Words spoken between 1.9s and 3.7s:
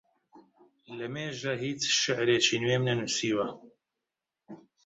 شیعرێکی نوێم نەنووسیوە.